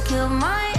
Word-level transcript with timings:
killed 0.00 0.30
my 0.30 0.71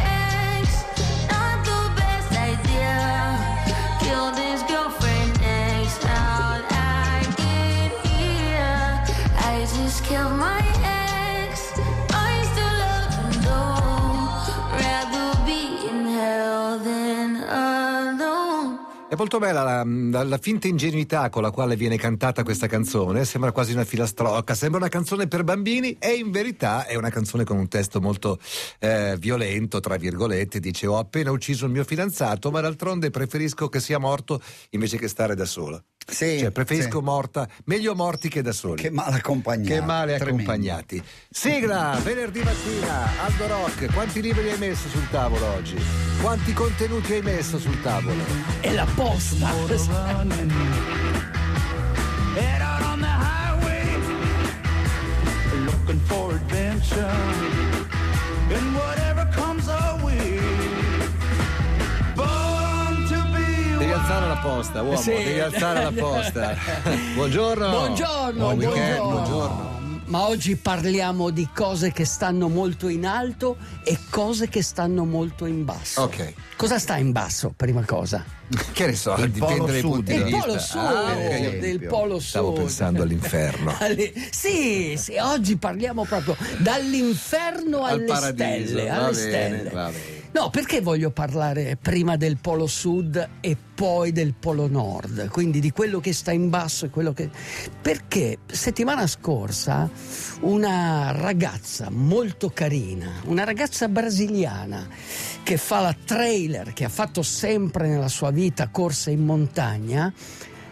È 19.14 19.16
molto 19.16 19.38
bella 19.38 19.61
la, 19.61 19.84
la- 19.86 20.23
la 20.23 20.38
finta 20.39 20.68
ingenuità 20.68 21.30
con 21.30 21.43
la 21.43 21.52
quale 21.52 21.75
viene 21.75 21.98
cantata 21.98 22.41
questa 22.41 22.66
canzone, 22.66 23.25
sembra 23.25 23.52
quasi 23.52 23.71
una 23.71 23.84
filastrocca, 23.84 24.55
sembra 24.55 24.80
una 24.80 24.89
canzone 24.89 25.27
per 25.27 25.43
bambini 25.43 25.98
e 26.00 26.13
in 26.16 26.32
verità 26.32 26.88
è 26.88 26.95
una 26.95 27.12
canzone 27.12 27.44
con 27.44 27.57
un 27.57 27.68
testo 27.68 28.02
molto 28.02 28.39
eh, 28.80 29.16
violento, 29.20 29.80
tra 29.81 29.98
virgolette, 29.98 30.59
dice 30.59 30.88
ho 30.88 30.98
appena 30.98 31.30
ucciso 31.30 31.66
il 31.66 31.71
mio 31.71 31.84
fidanzato 31.84 32.49
ma 32.49 32.59
d'altronde 32.62 33.12
preferisco 33.12 33.70
che 33.70 33.80
sia 33.80 33.99
morto 33.99 34.41
invece 34.71 34.98
che 34.98 35.07
stare 35.07 35.35
da 35.35 35.45
solo. 35.45 35.84
Sì, 36.05 36.39
Cioè 36.39 36.52
preferisco 36.52 36.99
sì. 36.99 37.03
morta, 37.03 37.48
meglio 37.66 37.95
morti 37.95 38.30
che 38.30 38.41
da 38.41 38.52
soli. 38.52 38.81
Che 38.81 38.89
male 38.89 39.17
accompagnati. 39.17 39.70
Che 39.70 39.81
male 39.81 40.17
tremendo. 40.17 40.41
accompagnati. 40.52 41.03
Sigla, 41.29 41.99
venerdì 42.03 42.41
mattina, 42.41 43.23
Aldo 43.23 43.48
Rock, 43.48 43.93
quanti 43.93 44.21
libri 44.21 44.49
hai 44.49 44.57
messo 44.57 44.88
sul 44.89 45.09
tavolo 45.09 45.45
oggi? 45.45 45.76
Quanti 46.21 46.53
contenuti 46.53 47.13
hai 47.13 47.21
messo 47.21 47.57
sul 47.59 47.81
tavolo? 47.81 48.23
E 48.62 48.73
la 48.73 48.88
posta. 48.95 49.52
looking 55.65 55.99
for 56.07 56.31
adventure. 56.34 57.52
Alzare 64.14 64.28
la 64.28 64.38
posta, 64.38 64.81
uomo, 64.81 64.97
Sì. 64.97 65.09
devi 65.11 65.39
alzare 65.39 65.83
la 65.83 65.92
posta. 65.92 66.56
buongiorno. 67.16 67.69
Buongiorno, 67.69 68.39
Buon 68.39 68.56
buongiorno. 68.58 69.09
buongiorno. 69.09 69.72
Ma 70.06 70.28
oggi 70.28 70.56
parliamo 70.58 71.30
di 71.31 71.47
cose 71.56 71.92
che 71.92 72.06
stanno 72.06 72.47
molto 72.50 72.88
in 72.89 73.06
alto 73.06 73.56
e 73.84 73.97
cose 74.09 74.47
che 74.50 74.61
stanno 74.61 75.06
molto 75.06 75.45
in 75.45 75.64
basso. 75.66 76.02
Ok. 76.02 76.34
Cosa 76.56 76.78
sta 76.78 76.97
in 76.97 77.11
basso, 77.11 77.53
prima 77.56 77.84
cosa? 77.86 78.23
Che 78.73 78.86
ne 78.86 78.94
so, 78.95 79.16
Il 79.16 79.31
dipende 79.31 79.56
polo 79.56 79.66
dai 79.72 79.80
sud. 79.80 79.91
punti 79.91 80.14
Il 80.14 80.23
di 80.25 80.31
polo 80.31 80.53
vista. 80.53 80.59
sud, 80.59 80.81
Ah, 80.81 81.14
del 81.59 81.80
polo 81.88 82.19
sud. 82.19 82.28
Stavo 82.30 82.52
pensando 82.53 83.02
all'inferno. 83.02 83.73
Sì, 84.30 84.95
sì, 84.97 85.16
oggi 85.19 85.58
parliamo 85.58 86.06
proprio 86.06 86.36
dall'inferno 86.59 87.84
Al 87.84 87.94
alle 87.94 88.03
paradiso. 88.06 88.67
stelle. 88.67 88.88
Va 88.88 89.06
alle 89.06 89.25
bene, 89.25 89.58
stelle. 89.59 90.22
No, 90.34 90.50
perché 90.50 90.81
voglio 90.81 91.12
parlare 91.12 91.78
prima 91.80 92.17
del 92.17 92.38
polo 92.38 92.66
sud 92.66 93.30
e 93.39 93.56
poi 93.76 94.12
del 94.12 94.34
polo 94.34 94.67
nord, 94.67 95.28
quindi 95.28 95.59
di 95.59 95.70
quello 95.72 96.00
che 96.00 96.12
sta 96.12 96.31
in 96.31 96.50
basso 96.50 96.86
e 96.86 96.90
quello 96.90 97.14
che... 97.14 97.30
Perché 97.80 98.40
settimana 98.48 99.06
scorsa 99.06 99.88
una 100.42 101.12
ragazza 101.12 101.92
molto 101.92 102.50
carina, 102.50 103.22
una 103.25 103.44
ragazza 103.44 103.88
brasiliana 103.88 104.88
che 105.44 105.58
fa 105.58 105.81
la 105.81 105.95
trailer, 106.03 106.73
che 106.73 106.86
ha 106.86 106.90
fatto 106.90 107.22
sempre 107.22 107.88
nella 107.88 108.09
sua 108.09 108.31
vita 108.31 108.70
corse 108.70 109.12
in 109.12 109.23
montagna, 109.23 110.12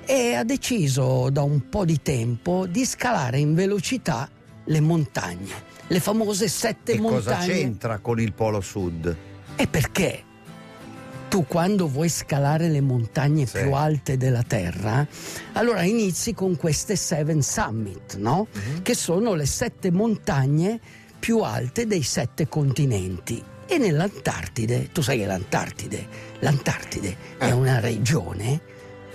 e 0.06 0.34
ha 0.34 0.44
deciso 0.44 1.30
da 1.30 1.44
un 1.44 1.70
po' 1.70 1.86
di 1.86 2.02
tempo 2.02 2.66
di 2.66 2.84
scalare 2.84 3.38
in 3.38 3.54
velocità 3.54 4.28
le 4.66 4.80
montagne, 4.80 5.54
le 5.86 6.00
famose 6.00 6.48
sette 6.48 6.94
E 6.94 6.98
cosa 6.98 7.32
montagne. 7.32 7.54
c'entra 7.54 8.00
con 8.00 8.20
il 8.20 8.34
Polo 8.34 8.60
Sud? 8.60 9.30
E 9.62 9.68
perché 9.68 10.24
tu 11.30 11.46
quando 11.46 11.88
vuoi 11.88 12.10
scalare 12.10 12.68
le 12.68 12.82
montagne 12.82 13.46
Sì. 13.46 13.60
più 13.60 13.74
alte 13.74 14.18
della 14.18 14.42
Terra, 14.42 15.06
allora 15.54 15.84
inizi 15.84 16.34
con 16.34 16.56
queste 16.58 16.96
Seven 16.96 17.44
Summit, 17.44 18.16
no? 18.18 18.48
Mhm. 18.52 18.82
Che 18.82 18.96
sono 18.96 19.36
le 19.36 19.46
sette 19.46 19.92
montagne 19.92 20.80
più 21.20 21.42
alte 21.42 21.86
dei 21.86 22.02
sette 22.02 22.48
continenti. 22.48 23.40
E 23.68 23.78
nell'Antartide, 23.78 24.90
tu 24.92 25.02
sai 25.04 25.20
che 25.20 25.26
l'Antartide, 25.28 26.08
l'Antartide 26.40 27.10
Eh. 27.38 27.48
è 27.50 27.52
una 27.52 27.80
regione 27.80 28.60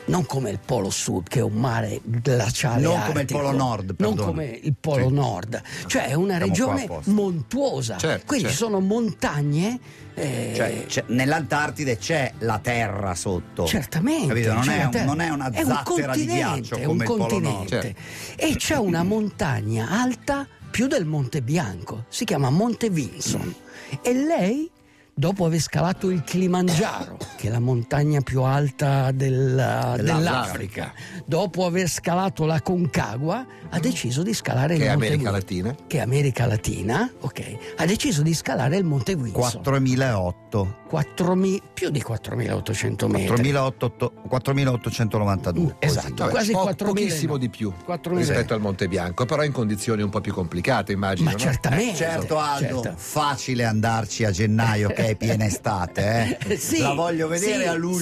non 0.06 0.25
come 0.27 0.50
il 0.50 0.59
Polo 0.65 0.91
Sud, 0.91 1.28
che 1.28 1.39
è 1.41 1.43
un 1.43 1.55
mare 1.55 2.00
glaciale. 2.05 2.81
Non 2.83 2.99
come 3.00 3.11
il 3.12 3.17
artico, 3.19 3.39
Polo 3.41 3.53
Nord, 3.56 3.84
Non 3.99 4.09
perdona. 4.15 4.27
come 4.27 4.61
il 4.62 4.75
Polo 4.78 5.09
Sì. 5.09 5.12
Nord, 5.15 5.62
cioè 5.87 6.06
è 6.06 6.15
una 6.15 6.37
Siamo 6.37 6.47
regione 6.47 6.89
montuosa. 7.05 7.97
Certo, 7.97 8.27
Quindi 8.27 8.49
certo. 8.49 8.65
sono 8.65 8.81
montagne. 8.81 9.78
eh, 10.19 10.53
Cioè, 10.56 10.84
c'è- 10.87 11.05
nell'Antartide 11.09 11.99
c'è 11.99 12.33
la 12.39 12.59
terra 12.59 13.15
sotto. 13.15 13.66
Certamente. 13.66 14.47
Non, 14.47 14.69
è, 14.69 14.84
un- 14.84 15.05
non 15.05 15.21
è 15.21 15.28
una 15.28 15.50
È 15.50 15.61
un 15.62 15.66
zattera 15.66 16.15
di 16.15 16.25
continente, 16.27 16.61
ghiaccio 16.61 16.75
è 16.77 16.83
come 16.84 16.93
un 16.93 16.97
il 17.00 17.05
Polo 17.05 17.19
Nord. 17.19 17.31
continente. 17.33 17.95
Certo. 18.37 18.43
E 18.43 18.56
c'è 18.56 18.77
una 18.77 19.03
montagna 19.03 19.89
alta 19.91 20.47
più 20.71 20.87
del 20.87 21.05
Monte 21.05 21.43
Bianco, 21.43 22.05
si 22.09 22.25
chiama 22.25 22.49
Monte 22.49 22.89
Vinson. 22.91 23.55
E 24.03 24.12
lei, 24.15 24.71
dopo 25.19 25.47
aver 25.47 25.60
scalato 25.60 26.10
il 26.10 26.22
Kilimangiaro, 26.22 27.16
che 27.37 27.49
è 27.49 27.50
la 27.50 27.59
montagna 27.59 28.21
più 28.21 28.43
alta 28.43 29.10
del- 29.12 29.94
dell'Africa, 30.03 30.93
dopo 31.25 31.65
aver 31.65 31.88
scalato 31.88 32.44
la 32.44 32.60
Concagua, 32.60 33.47
ha 33.71 33.78
deciso 33.81 34.22
di 34.22 34.34
scalare 34.34 34.77
Che 34.77 34.82
il 34.84 34.88
è 34.88 34.93
Monte 34.93 35.06
America 35.06 35.31
Vinson. 35.31 35.32
Latina. 35.32 35.77
Che 35.87 35.97
è 35.97 36.00
America 36.03 36.47
Latina, 36.47 37.10
ok. 37.21 37.56
Ha 37.78 37.87
deciso 37.87 38.21
di 38.21 38.34
scalare 38.34 38.77
il 38.77 38.84
Monte 38.84 39.16
Vinson. 39.16 39.32
4008. 39.32 40.84
4.000 40.91 41.59
più 41.75 41.91
di 41.91 42.00
4.800 42.00 43.09
metri. 43.09 43.27
4800 43.27 44.12
4892. 44.28 45.77
Esatto, 45.81 46.15
Vabbè, 46.15 46.31
quasi 46.31 46.53
po- 46.53 46.62
4.000. 46.65 46.84
pochissimo 46.84 47.37
di 47.38 47.48
più 47.48 47.72
4.000. 47.87 48.16
rispetto 48.19 48.54
al 48.54 48.60
Monte 48.60 48.87
Bianco, 48.87 49.25
però 49.25 49.43
in 49.43 49.50
condizioni 49.53 50.03
un 50.03 50.10
po' 50.10 50.21
più 50.21 50.33
complicate, 50.33 50.93
immagino. 50.93 51.25
Ma 51.31 51.33
no? 51.33 51.38
certamente. 51.38 51.97
Certo 51.97 52.38
Aldo, 52.38 52.83
certo. 52.83 52.98
facile 52.98 53.65
andarci 53.65 54.25
a 54.25 54.31
gennaio 54.31 54.88
che 54.91 55.06
è 55.11 55.17
piena 55.17 55.44
estate, 55.47 56.39
eh? 56.47 56.56
Sì, 56.59 56.81
La 56.81 56.93
voglio 56.94 57.28
vedere 57.28 57.62
sì, 57.62 57.69
a 57.69 57.72
luglio 57.75 58.00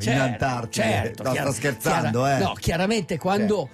sì, 0.00 0.08
in 0.08 0.14
certo, 0.14 0.22
Antartide. 0.44 0.84
certo, 0.84 1.22
no, 1.24 1.30
chiara- 1.32 1.50
sto 1.50 1.56
scherzando, 1.60 2.20
chiara- 2.22 2.36
eh? 2.38 2.42
No, 2.42 2.52
chiaramente 2.54 3.18
quando. 3.18 3.68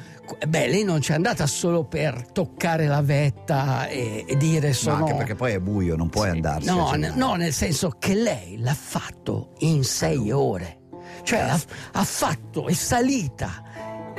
Beh, 0.46 0.68
lei 0.68 0.84
non 0.84 1.00
c'è 1.00 1.14
andata 1.14 1.46
solo 1.46 1.84
per 1.84 2.30
toccare 2.32 2.86
la 2.86 3.02
vetta 3.02 3.86
e, 3.88 4.24
e 4.26 4.36
dire 4.36 4.68
No, 4.68 4.74
sono. 4.74 4.96
anche 4.96 5.14
perché 5.14 5.34
poi 5.34 5.52
è 5.52 5.58
buio, 5.58 5.96
non 5.96 6.08
puoi 6.08 6.30
andarci. 6.30 6.66
No, 6.68 6.90
gennaio. 6.92 7.14
no, 7.16 7.34
nel 7.34 7.52
senso 7.52 7.96
che 7.98 8.14
lei 8.14 8.56
l'ha 8.58 8.74
fatto 8.74 9.50
in 9.58 9.84
sei 9.84 10.30
ore. 10.30 10.78
Cioè 11.24 11.40
ha, 11.40 11.60
ha 11.92 12.04
fatto, 12.04 12.68
è 12.68 12.72
salita 12.72 13.62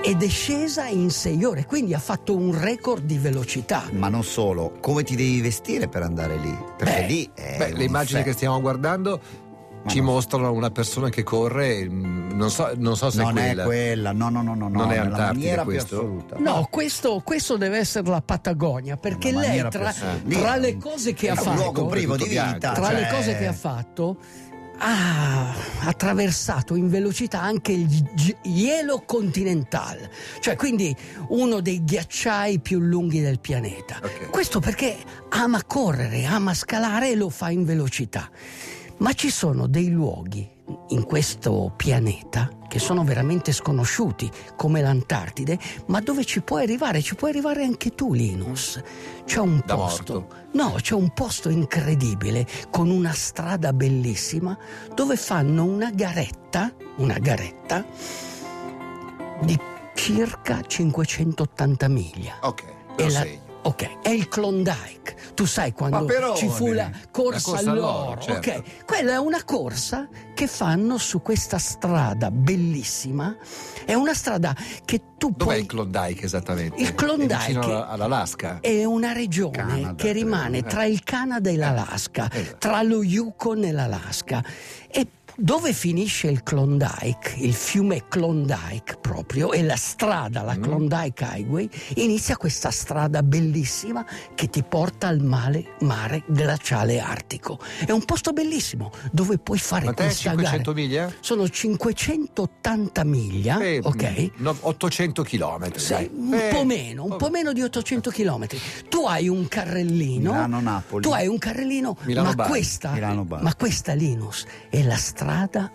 ed 0.05 0.21
è 0.21 0.27
scesa 0.27 0.87
in 0.87 1.09
sei 1.11 1.41
ore, 1.45 1.65
quindi 1.65 1.93
ha 1.93 1.99
fatto 1.99 2.35
un 2.35 2.59
record 2.59 3.03
di 3.03 3.17
velocità. 3.17 3.83
Ma 3.93 4.09
non 4.09 4.23
solo, 4.23 4.73
come 4.81 5.03
ti 5.03 5.15
devi 5.15 5.39
vestire 5.39 5.87
per 5.87 6.01
andare 6.03 6.35
lì? 6.37 6.53
Perché 6.77 7.01
Beh, 7.01 7.07
lì 7.07 7.29
è 7.33 7.55
Beh, 7.57 7.73
le 7.73 7.83
immagini 7.85 8.19
fe- 8.19 8.25
che 8.25 8.33
stiamo 8.33 8.59
guardando 8.59 9.21
ci 9.85 9.99
no. 9.99 10.05
mostrano 10.11 10.51
una 10.51 10.71
persona 10.71 11.07
che 11.09 11.23
corre, 11.23 11.87
mm, 11.89 12.31
non 12.31 12.49
so, 12.49 12.71
non 12.75 12.95
so 12.97 13.09
se 13.11 13.21
non 13.21 13.37
è 13.37 13.41
è 13.41 13.45
quella. 13.47 13.63
quella, 13.63 14.11
no, 14.13 14.29
no, 14.29 14.41
no, 14.41 14.53
no, 14.55 14.67
Non 14.69 14.87
no, 14.87 14.91
è 14.91 14.97
Antartide 14.97 15.33
maniera 15.39 15.63
questo? 15.63 15.87
più 15.99 16.07
assoluta. 16.07 16.35
No, 16.39 16.67
questo, 16.69 17.21
questo 17.23 17.55
deve 17.57 17.77
essere 17.77 18.09
la 18.09 18.21
Patagonia, 18.21 18.97
perché 18.97 19.31
lei 19.31 19.65
tra, 19.69 19.93
tra 20.27 20.55
le 20.57 20.77
cose 20.77 21.13
che 21.13 21.27
è 21.27 21.31
ha 21.31 21.35
fatto, 21.35 21.53
luogo 21.61 21.85
privo 21.87 22.15
di 22.17 22.25
vita. 22.27 22.71
tra 22.73 22.87
cioè- 22.87 22.93
le 22.93 23.07
cose 23.09 23.37
che 23.37 23.47
ha 23.47 23.53
fatto, 23.53 24.17
ha 24.77 25.53
attraversato 25.81 26.75
in 26.75 26.89
velocità 26.89 27.41
anche 27.41 27.71
il 27.71 28.37
Hielo 28.43 29.03
Continental, 29.05 29.97
cioè 30.39 30.55
quindi 30.55 30.95
uno 31.29 31.61
dei 31.61 31.83
ghiacciai 31.83 32.59
più 32.59 32.79
lunghi 32.79 33.21
del 33.21 33.39
pianeta. 33.39 33.99
Ok. 34.01 34.29
Questo 34.29 34.59
perché 34.59 34.97
ama 35.29 35.63
correre, 35.63 36.25
ama 36.25 36.53
scalare 36.53 37.11
e 37.11 37.15
lo 37.15 37.29
fa 37.29 37.49
in 37.49 37.65
velocità. 37.65 38.29
Ma 38.97 39.13
ci 39.13 39.29
sono 39.29 39.67
dei 39.67 39.89
luoghi 39.89 40.52
in 40.89 41.03
questo 41.03 41.73
pianeta 41.75 42.49
che 42.67 42.79
sono 42.79 43.03
veramente 43.03 43.51
sconosciuti, 43.51 44.31
come 44.55 44.81
l'Antartide, 44.81 45.59
ma 45.87 45.99
dove 45.99 46.25
ci 46.25 46.41
puoi 46.41 46.63
arrivare, 46.63 47.01
ci 47.01 47.13
puoi 47.15 47.29
arrivare 47.31 47.63
anche 47.63 47.91
tu, 47.91 48.13
Linus. 48.13 48.81
C'è 49.25 49.39
un 49.39 49.61
Da 49.65 49.75
posto. 49.75 50.13
morto. 50.13 50.35
No, 50.53 50.75
c'è 50.81 50.93
un 50.95 51.11
posto 51.13 51.49
incredibile 51.49 52.47
con 52.71 52.89
una 52.89 53.11
strada 53.11 53.73
bellissima 53.73 54.57
dove 54.93 55.15
fanno 55.17 55.63
una 55.65 55.91
garetta, 55.91 56.73
una 56.97 57.19
garetta 57.19 57.85
di 59.41 59.59
circa 59.93 60.61
580 60.61 61.87
miglia. 61.89 62.37
Ok, 62.41 62.63
lo 62.97 63.07
la-. 63.09 63.25
Ok, 63.63 64.01
è 64.01 64.09
il 64.09 64.27
Klondike. 64.27 65.15
Tu 65.33 65.45
sai 65.45 65.73
quando 65.73 65.99
Paperone. 65.99 66.37
ci 66.37 66.47
fu 66.47 66.71
la 66.71 66.91
corsa, 67.09 67.51
corsa 67.51 67.69
all'oro. 67.71 67.87
all'oro, 67.87 68.21
certo. 68.21 68.49
Ok, 68.49 68.85
quella 68.85 69.13
è 69.13 69.17
una 69.17 69.43
corsa 69.43 70.07
che 70.35 70.47
fanno 70.47 70.97
su 70.97 71.21
questa 71.21 71.57
strada 71.57 72.29
bellissima. 72.29 73.35
È 73.85 73.93
una 73.93 74.13
strada 74.13 74.55
che 74.85 75.01
tu 75.17 75.29
Dov'è 75.29 75.43
puoi... 75.43 75.59
il 75.61 75.65
Klondike 75.65 76.25
esattamente? 76.25 76.81
Il 76.81 76.93
Klondike 76.93 77.59
È 77.59 77.85
all'Alaska. 77.87 78.59
È 78.59 78.83
una 78.83 79.11
regione 79.11 79.57
Canada, 79.57 79.95
che 79.95 80.11
rimane 80.11 80.59
eh. 80.59 80.63
tra 80.63 80.85
il 80.85 81.03
Canada 81.03 81.49
e 81.49 81.57
l'Alaska, 81.57 82.29
esatto. 82.31 82.57
tra 82.59 82.81
lo 82.83 83.03
Yukon 83.03 83.63
e 83.63 83.71
l'Alaska. 83.71 84.43
E 84.87 85.07
dove 85.35 85.73
finisce 85.73 86.27
il 86.27 86.43
Klondike, 86.43 87.33
il 87.37 87.53
fiume 87.53 88.07
Klondike 88.07 88.97
proprio, 89.01 89.51
e 89.51 89.63
la 89.63 89.75
strada, 89.75 90.41
Mm. 90.43 90.45
la 90.45 90.57
Klondike 90.57 91.25
Highway, 91.31 91.69
inizia 91.95 92.37
questa 92.37 92.71
strada 92.71 93.23
bellissima 93.23 94.05
che 94.35 94.49
ti 94.49 94.63
porta 94.63 95.07
al 95.07 95.19
mare, 95.21 95.73
mare 95.81 96.23
glaciale 96.27 96.99
artico. 96.99 97.59
È 97.85 97.91
un 97.91 98.03
posto 98.05 98.31
bellissimo 98.31 98.91
dove 99.11 99.37
puoi 99.37 99.57
fare 99.59 99.85
Ma 99.85 99.93
te 99.93 100.03
questa 100.03 100.29
500 100.31 100.71
gara. 100.73 100.85
miglia? 100.85 101.13
Sono 101.19 101.47
580 101.49 103.03
miglia, 103.03 103.59
Eh, 103.59 103.79
ok? 103.83 104.31
no, 104.37 104.55
800 104.59 105.23
chilometri. 105.23 105.79
Sì, 105.79 105.93
dai. 105.93 106.09
un 106.13 106.33
Eh, 106.33 106.49
po' 106.51 106.63
meno, 106.63 107.03
un 107.05 107.15
po' 107.17 107.29
meno 107.29 107.53
di 107.53 107.61
800 107.61 108.09
km. 108.11 108.47
Tu 108.89 109.05
hai 109.05 109.27
un 109.27 109.47
carrellino. 109.47 110.31
Milano-Napoli. 110.31 111.01
Tu 111.03 111.11
hai 111.11 111.27
un 111.27 111.37
carrellino, 111.37 111.97
Milano 112.03 112.29
ma 112.29 112.33
Bari. 112.35 112.49
questa, 112.49 112.91
Milano 112.91 113.23
Bari. 113.25 113.43
ma 113.43 113.55
questa 113.55 113.93
Linus 113.93 114.45
è 114.69 114.81
la 114.83 114.95
strada, 114.95 115.21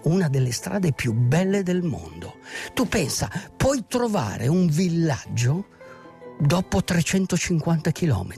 una 0.05 0.29
delle 0.29 0.53
strade 0.53 0.93
più 0.93 1.12
belle 1.12 1.62
del 1.62 1.83
mondo. 1.83 2.37
Tu 2.75 2.87
pensa, 2.89 3.31
puoi 3.56 3.85
trovare 3.89 4.49
un 4.49 4.67
villaggio 4.67 5.77
dopo 6.39 6.83
350 6.83 7.91
km. 7.91 8.35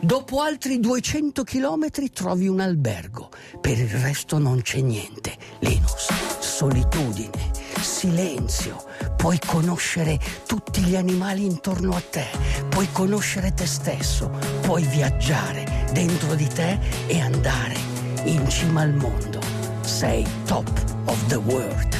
Dopo 0.00 0.40
altri 0.40 0.80
200 0.80 1.44
km 1.44 1.86
trovi 2.12 2.48
un 2.48 2.60
albergo. 2.60 3.30
Per 3.60 3.78
il 3.78 3.88
resto 3.88 4.38
non 4.38 4.60
c'è 4.62 4.80
niente. 4.80 5.36
Linus, 5.60 6.08
solitudine, 6.40 7.50
silenzio. 7.80 8.84
Puoi 9.16 9.38
conoscere 9.44 10.18
tutti 10.46 10.82
gli 10.82 10.96
animali 10.96 11.44
intorno 11.44 11.94
a 11.94 12.00
te. 12.00 12.26
Puoi 12.68 12.88
conoscere 12.92 13.54
te 13.54 13.66
stesso. 13.66 14.30
Puoi 14.60 14.82
viaggiare 14.84 15.86
dentro 15.92 16.34
di 16.34 16.46
te 16.46 16.78
e 17.06 17.20
andare 17.20 17.76
in 18.24 18.48
cima 18.48 18.82
al 18.82 18.94
mondo. 18.94 19.57
Sei 19.88 20.26
top 20.46 20.68
of 21.08 21.18
the 21.30 21.40
world. 21.40 21.97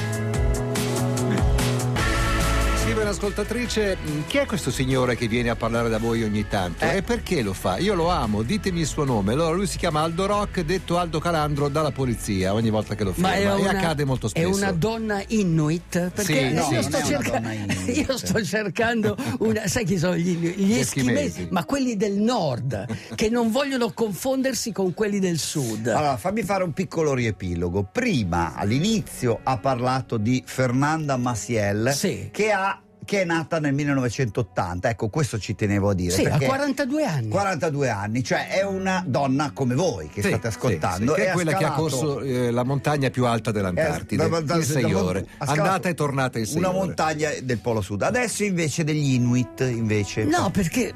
Un'ascoltatrice, 3.09 3.97
"Mm, 4.07 4.21
chi 4.27 4.37
è 4.37 4.45
questo 4.47 4.71
signore 4.71 5.17
che 5.17 5.29
viene 5.29 5.49
a 5.49 5.57
parlare 5.57 5.89
da 5.89 5.99
voi 5.99 6.23
ogni 6.23 6.47
tanto? 6.47 6.85
Eh. 6.85 6.97
E 6.97 7.03
perché 7.03 7.41
lo 7.43 7.55
fa? 7.55 7.79
Io 7.79 7.95
lo 7.95 8.09
amo, 8.11 8.43
ditemi 8.43 8.81
il 8.81 8.87
suo 8.87 9.05
nome. 9.05 9.33
Allora 9.33 9.55
lui 9.55 9.67
si 9.67 9.79
chiama 9.79 10.03
Aldo 10.03 10.27
Rock, 10.27 10.61
detto 10.61 10.99
Aldo 10.99 11.19
Calandro 11.19 11.69
dalla 11.69 11.91
polizia 11.91 12.53
ogni 12.53 12.69
volta 12.71 12.95
che 12.95 13.05
lo 13.05 13.15
è 13.17 13.41
e 13.41 13.51
una, 13.51 13.71
accade 13.71 14.05
molto 14.05 14.27
è 14.27 14.31
spesso. 14.31 14.49
una 14.57 14.73
donna 14.73 15.23
inuit? 15.29 16.11
Perché 16.11 16.23
Sì, 16.23 16.33
io, 16.33 16.61
no, 16.61 16.71
non 16.71 16.83
sto 16.83 16.97
è 16.99 17.03
cerca- 17.03 17.43
io 17.91 18.17
sto 18.19 18.45
cercando 18.45 19.17
una. 19.39 19.67
Sai 19.67 19.85
chi 19.85 19.97
sono 19.99 20.15
gli, 20.17 20.37
gli 20.37 20.47
Gli 20.67 20.79
eschimesi? 20.79 21.27
eschimesi. 21.29 21.49
Ma 21.51 21.65
quelli 21.65 21.97
del 21.97 22.15
nord, 22.15 22.85
che 23.15 23.31
non 23.31 23.51
vogliono 23.51 23.91
confondersi 23.93 24.71
con 24.73 24.93
quelli 24.93 25.19
del 25.19 25.39
sud. 25.39 25.87
Allora, 25.87 26.17
fammi 26.19 26.43
fare 26.43 26.63
un 26.63 26.73
piccolo 26.73 27.15
riepilogo. 27.15 27.89
Prima, 27.91 28.55
all'inizio, 28.55 29.41
ha 29.43 29.57
parlato 29.59 30.19
di 30.19 30.43
Fernanda 30.45 31.17
Maciel, 31.17 31.93
Sì. 31.95 32.29
che, 32.31 32.51
ha- 32.53 32.81
che 33.09 33.23
è 33.23 33.25
nata 33.25 33.59
nel 33.59 33.73
1980. 33.73 34.91
Ecco, 34.91 35.09
questo 35.09 35.39
ci 35.39 35.55
tenevo 35.55 35.89
a 35.89 35.95
dire. 35.95 36.13
sì, 36.13 36.27
ha 36.27 36.31
perché 36.33 36.45
42 36.45 37.05
anni. 37.07 37.29
42 37.29 37.89
anni, 37.89 38.23
cioè 38.23 38.49
è 38.49 38.63
una 38.63 39.03
donna 39.07 39.53
come 39.55 39.75
voi 39.75 40.09
che 40.11 40.21
Sì, 40.21 40.29
state 40.29 40.49
ascoltando. 40.49 41.15
sì, 41.15 41.21
sì, 41.21 41.25
che 41.25 41.31
è 41.31 41.33
quella 41.33 41.53
che 41.53 41.65
ha 41.65 41.73
scalato- 41.73 41.81
corso 41.81 42.21
eh, 42.21 42.51
la 42.51 42.65
montagna 42.65 43.09
più 43.09 43.25
alta 43.25 43.51
dell'Antartide 43.51 44.25
Eh, 44.27 44.43
da- 44.43 44.57
in 44.57 44.63
sei 44.63 44.91
da- 44.91 45.03
ore. 45.03 45.27
ha 45.39 45.45
scalato 45.47 45.61
Andata 45.63 45.89
e 45.89 45.95
tornata 45.95 46.39
in 46.39 46.45
sei 46.45 46.59
Una 46.59 46.69
ore. 46.69 46.79
montagna 46.79 47.31
del 47.43 47.59
Polo 47.61 47.81
Sud. 47.81 48.03
Adesso 48.03 48.45
invece 48.45 48.85
degli 48.85 49.15
Inuit, 49.15 49.61
invece. 49.61 50.25
No, 50.25 50.51
perché 50.51 50.93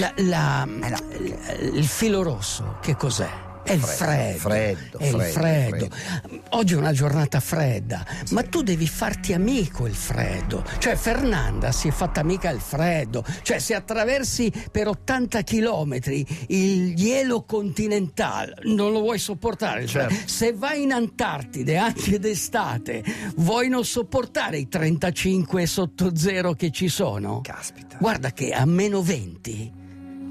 la- 0.00 0.12
la- 0.16 0.64
Eh, 0.82 0.88
no. 0.88 0.98
il 1.74 1.86
filo 1.86 2.24
rosso, 2.24 2.78
che 2.82 2.96
cos'è? 2.96 3.28
È 3.66 3.72
il 3.72 3.82
freddo. 3.82 4.38
Freddo, 4.38 4.98
è 4.98 5.06
il 5.06 5.22
freddo, 5.22 5.88
freddo. 5.88 6.40
Oggi 6.50 6.74
è 6.74 6.76
una 6.76 6.92
giornata 6.92 7.40
fredda, 7.40 8.06
ma 8.30 8.44
tu 8.44 8.62
devi 8.62 8.86
farti 8.86 9.32
amico 9.32 9.88
il 9.88 9.94
freddo. 9.96 10.64
Cioè, 10.78 10.94
Fernanda 10.94 11.72
si 11.72 11.88
è 11.88 11.90
fatta 11.90 12.20
amica 12.20 12.48
il 12.50 12.60
freddo. 12.60 13.24
Cioè, 13.42 13.58
se 13.58 13.74
attraversi 13.74 14.52
per 14.70 14.86
80 14.86 15.40
chilometri 15.42 16.24
il 16.48 16.94
ghielo 16.94 17.42
continentale, 17.42 18.54
non 18.66 18.92
lo 18.92 19.00
vuoi 19.00 19.18
sopportare. 19.18 19.82
il 19.82 19.88
Certo. 19.88 20.14
Se 20.26 20.52
vai 20.52 20.82
in 20.84 20.92
Antartide 20.92 21.76
anche 21.76 22.20
d'estate, 22.20 23.02
vuoi 23.38 23.68
non 23.68 23.84
sopportare 23.84 24.58
i 24.58 24.68
35 24.68 25.66
sotto 25.66 26.16
zero 26.16 26.52
che 26.52 26.70
ci 26.70 26.86
sono? 26.86 27.40
Caspita. 27.40 27.96
Guarda 27.98 28.30
che 28.30 28.52
a 28.52 28.64
meno 28.64 29.02
20 29.02 29.84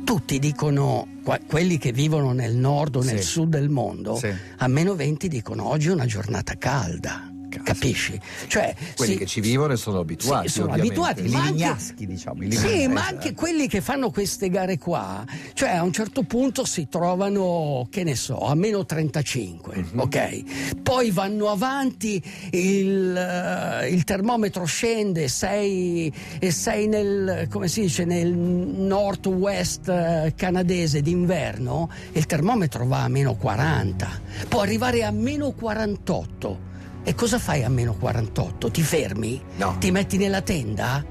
tutti 0.05 0.39
dicono, 0.39 1.05
quelli 1.47 1.77
che 1.77 1.91
vivono 1.91 2.31
nel 2.31 2.55
nord 2.55 2.95
o 2.95 3.03
nel 3.03 3.19
Sì. 3.19 3.25
sud 3.27 3.49
del 3.49 3.67
mondo, 3.69 4.15
Sì. 4.15 4.31
a 4.57 4.67
meno 4.67 4.95
20 4.95 5.27
dicono 5.27 5.67
oggi 5.67 5.89
è 5.89 5.91
una 5.91 6.05
giornata 6.05 6.53
calda. 6.57 7.29
Capisci? 7.63 8.19
Cioè, 8.47 8.75
Quelli 8.95 9.13
sì, 9.13 9.17
che 9.17 9.25
ci 9.25 9.41
vivono 9.41 9.75
sono 9.75 9.99
abituati. 9.99 10.47
Sì, 10.47 10.53
sono 10.59 10.73
abituati, 10.73 11.25
I 11.25 11.29
ma 11.29 11.39
anche- 11.39 11.51
lignaschi, 11.53 12.05
diciamo. 12.05 12.43
i 12.43 12.51
sì, 12.51 12.87
ma 12.87 13.07
anche 13.07 13.33
quelli 13.33 13.67
che 13.67 13.81
fanno 13.81 14.09
queste 14.11 14.49
gare 14.49 14.77
qua, 14.77 15.23
cioè 15.53 15.69
a 15.69 15.83
un 15.83 15.91
certo 15.91 16.23
punto 16.23 16.65
si 16.65 16.87
trovano, 16.89 17.87
che 17.89 18.03
ne 18.03 18.15
so, 18.15 18.39
a 18.39 18.55
meno 18.55 18.85
35, 18.85 19.75
Mhm. 19.91 19.99
ok? 19.99 20.75
Poi 20.81 21.11
vanno 21.11 21.49
avanti, 21.49 22.21
il, 22.51 23.15
eh, 23.15 23.89
il 23.89 24.03
termometro 24.03 24.65
scende, 24.65 25.27
sei, 25.27 26.11
e 26.39 26.51
sei 26.51 26.87
nel, 26.87 27.47
come 27.49 27.67
si 27.67 27.81
dice, 27.81 28.05
nel 28.05 28.31
nord-west 28.33 29.89
eh, 29.89 30.33
canadese 30.35 31.01
d'inverno, 31.01 31.89
il 32.13 32.25
termometro 32.25 32.85
va 32.85 33.03
a 33.03 33.07
meno 33.07 33.35
40, 33.35 34.07
può 34.47 34.61
arrivare 34.61 35.03
a 35.03 35.11
meno 35.11 35.51
48. 35.51 36.73
E 37.07 37.13
cosa 37.13 37.37
fai 37.37 37.63
a 37.63 37.69
meno 37.69 37.93
48? 37.93 38.71
Ti 38.71 38.81
fermi? 38.81 39.39
No. 39.57 39.75
Ti 39.77 39.91
metti 39.91 40.17
nella 40.17 40.41
tenda? 40.41 41.05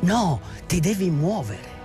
No, 0.00 0.40
ti 0.66 0.78
devi 0.78 1.08
muovere. 1.08 1.76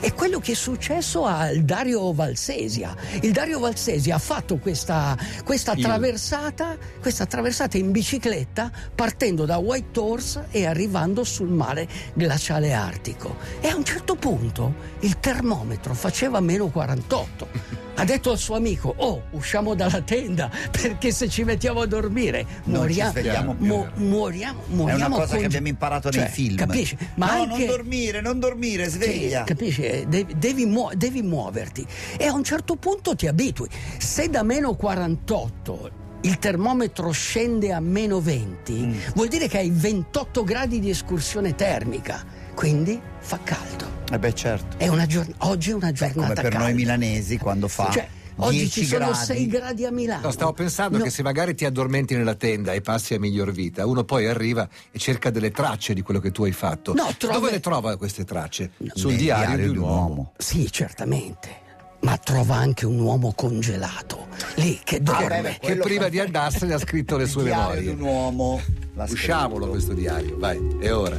È 0.00 0.12
quello 0.12 0.40
che 0.40 0.52
è 0.52 0.54
successo 0.56 1.24
al 1.24 1.60
Dario 1.60 2.12
Valsesia. 2.12 2.96
Il 3.20 3.30
Dario 3.30 3.60
Valsesia 3.60 4.16
ha 4.16 4.18
fatto 4.18 4.56
questa, 4.56 5.16
questa 5.44 5.76
traversata, 5.76 6.76
questa 7.00 7.24
traversata 7.24 7.76
in 7.76 7.92
bicicletta 7.92 8.72
partendo 8.92 9.44
da 9.44 9.58
White 9.58 10.00
Horse 10.00 10.46
e 10.50 10.66
arrivando 10.66 11.22
sul 11.22 11.50
mare 11.50 11.86
glaciale 12.14 12.72
artico. 12.72 13.36
E 13.60 13.68
a 13.68 13.76
un 13.76 13.84
certo 13.84 14.16
punto 14.16 14.74
il 15.00 15.20
termometro 15.20 15.94
faceva 15.94 16.40
meno 16.40 16.66
48. 16.66 17.90
Ha 17.94 18.04
detto 18.04 18.30
al 18.30 18.38
suo 18.38 18.56
amico: 18.56 18.92
Oh, 18.96 19.24
usciamo 19.32 19.74
dalla 19.74 20.00
tenda 20.00 20.50
perché 20.70 21.12
se 21.12 21.28
ci 21.28 21.44
mettiamo 21.44 21.80
a 21.82 21.86
dormire 21.86 22.44
Non 22.64 22.88
ci 22.88 23.00
moriamo. 23.00 23.10
svegliamo 23.10 23.54
più. 23.54 23.66
mo- 23.66 23.88
moriamo, 23.94 24.88
È 24.88 24.94
una 24.94 25.08
cosa 25.08 25.26
conge- 25.26 25.38
che 25.38 25.44
abbiamo 25.46 25.68
imparato 25.68 26.08
nei 26.10 26.20
Cioè, 26.20 26.28
film. 26.28 26.56
Capisci? 26.56 26.96
Ma 27.16 27.26
no, 27.36 27.42
anche... 27.42 27.56
non 27.58 27.66
dormire, 27.66 28.20
non 28.20 28.38
dormire, 28.40 28.88
sveglia. 28.88 29.40
Sì, 29.40 29.44
capisci? 29.46 29.82
Eh, 29.82 30.06
Devi, 30.08 30.34
devi 30.36 30.64
muo- 30.66 30.90
devi 30.94 31.22
muoverti 31.22 31.86
e 32.16 32.26
a 32.26 32.32
un 32.32 32.42
certo 32.44 32.76
punto 32.76 33.14
ti 33.14 33.26
abitui. 33.26 33.68
Se 33.98 34.28
da 34.28 34.42
meno 34.42 34.74
48 34.74 35.90
il 36.22 36.38
termometro 36.38 37.10
scende 37.10 37.72
a 37.72 37.80
meno 37.80 38.20
20, 38.20 38.72
Mm. 38.72 38.94
vuol 39.14 39.28
dire 39.28 39.48
che 39.48 39.58
hai 39.58 39.70
28 39.70 40.44
gradi 40.44 40.78
di 40.80 40.88
escursione 40.90 41.54
termica, 41.54 42.24
quindi 42.54 43.00
fa 43.20 43.38
caldo. 43.42 43.90
Eh 44.12 44.18
beh, 44.18 44.34
certo. 44.34 44.76
È 44.78 44.88
una 44.88 45.06
giorn- 45.06 45.32
oggi 45.38 45.70
è 45.70 45.74
una 45.74 45.90
Beh, 45.90 45.94
giornata 45.94 46.20
come 46.20 46.34
per 46.34 46.42
calda. 46.50 46.58
noi 46.58 46.74
milanesi 46.74 47.38
quando 47.38 47.66
fa 47.68 47.90
Cioè, 47.90 48.06
oggi 48.36 48.58
10 48.58 48.80
ci 48.80 48.86
sono 48.86 49.06
gradi. 49.06 49.24
6 49.24 49.46
gradi 49.46 49.84
a 49.86 49.90
Milano. 49.90 50.26
No, 50.26 50.30
stavo 50.32 50.52
pensando 50.52 50.98
No. 50.98 51.04
che 51.04 51.10
se 51.10 51.22
magari 51.22 51.54
ti 51.54 51.64
addormenti 51.64 52.14
nella 52.14 52.34
tenda 52.34 52.72
e 52.74 52.82
passi 52.82 53.14
a 53.14 53.18
miglior 53.18 53.52
vita, 53.52 53.86
uno 53.86 54.04
poi 54.04 54.26
arriva 54.26 54.68
e 54.90 54.98
cerca 54.98 55.30
delle 55.30 55.50
tracce 55.50 55.94
di 55.94 56.02
quello 56.02 56.20
che 56.20 56.30
tu 56.30 56.44
hai 56.44 56.52
fatto. 56.52 56.92
No, 56.92 57.14
trova- 57.16 57.34
Dove 57.34 57.50
le 57.52 57.60
trova 57.60 57.96
queste 57.96 58.24
tracce? 58.24 58.72
Sul 58.92 59.10
Nel 59.12 59.18
diario, 59.20 59.70
di 59.72 59.78
un 59.78 59.82
uomo. 59.82 60.32
Sì, 60.36 60.70
certamente. 60.70 61.60
Ma 62.00 62.16
trova 62.18 62.56
anche 62.56 62.84
un 62.84 62.98
uomo 62.98 63.32
congelato 63.32 64.26
lì 64.56 64.78
che 64.82 65.00
dorme. 65.00 65.28
beh, 65.28 65.40
beh, 65.40 65.58
Che 65.60 65.76
prima 65.76 66.02
fa- 66.02 66.08
di 66.08 66.18
andarsene 66.18 66.74
ha 66.74 66.78
scritto 66.78 67.16
le 67.16 67.26
sue 67.28 67.42
Il 67.42 67.46
diario 67.46 67.68
memorie. 67.68 67.82
di 67.82 67.88
un 67.88 68.00
uomo. 68.08 68.60
Usciamolo 69.08 69.68
questo 69.68 69.94
diario, 69.94 70.36
vai, 70.38 70.58
è 70.80 70.92
ora. 70.92 71.18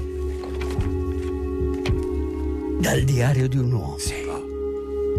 Dal 2.84 3.04
diario 3.04 3.48
di 3.48 3.58
un 3.58 3.72
uomo. 3.72 3.96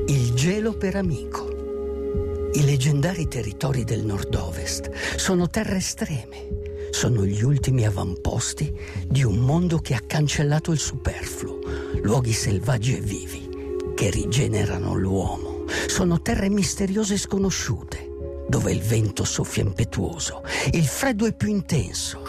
Il 0.06 0.34
gelo 0.34 0.74
per 0.74 0.96
amico. 0.96 2.50
I 2.52 2.62
leggendari 2.62 3.26
territori 3.26 3.84
del 3.84 4.04
nord-ovest 4.04 4.90
sono 5.16 5.48
terre 5.48 5.76
estreme. 5.76 6.90
Sono 6.90 7.24
gli 7.24 7.42
ultimi 7.42 7.86
avamposti 7.86 8.70
di 9.08 9.24
un 9.24 9.38
mondo 9.38 9.78
che 9.78 9.94
ha 9.94 10.02
cancellato 10.06 10.72
il 10.72 10.78
superfluo, 10.78 11.60
luoghi 12.02 12.34
selvaggi 12.34 12.98
e 12.98 13.00
vivi 13.00 13.48
che 13.94 14.10
rigenerano 14.10 14.94
l'uomo. 14.94 15.64
Sono 15.86 16.20
terre 16.20 16.50
misteriose 16.50 17.14
e 17.14 17.18
sconosciute, 17.18 18.44
dove 18.46 18.72
il 18.72 18.82
vento 18.82 19.24
soffia 19.24 19.62
impetuoso, 19.62 20.42
il 20.72 20.84
freddo 20.84 21.24
è 21.24 21.34
più 21.34 21.48
intenso 21.48 22.24